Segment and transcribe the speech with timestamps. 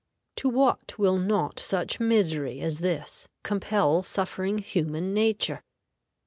[0.37, 5.61] To what will not such misery as this compel suffering human nature?